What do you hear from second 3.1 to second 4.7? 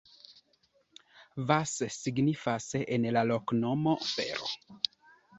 la loknomo: fero.